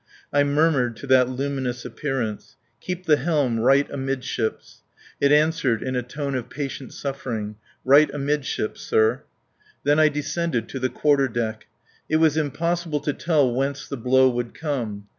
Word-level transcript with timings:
I 0.33 0.43
murmured 0.43 0.95
to 0.95 1.05
that 1.05 1.29
luminous 1.29 1.85
appearance: 1.85 2.55
"Keep 2.79 3.05
the 3.05 3.17
helm 3.17 3.59
right 3.59 3.87
amidships." 3.91 4.81
It 5.19 5.31
answered 5.31 5.83
in 5.83 5.95
a 5.95 6.01
tone 6.01 6.33
of 6.33 6.49
patient 6.49 6.91
suffering: 6.91 7.57
"Right 7.85 8.09
amidships, 8.11 8.81
sir." 8.81 9.21
Then 9.83 9.99
I 9.99 10.09
descended 10.09 10.67
to 10.69 10.79
the 10.79 10.89
quarter 10.89 11.27
deck. 11.27 11.67
It 12.09 12.15
was 12.15 12.35
impossible 12.35 13.01
to 13.01 13.13
tell 13.13 13.53
whence 13.53 13.87
the 13.87 13.95
blow 13.95 14.27
would 14.31 14.55
come. 14.55 15.05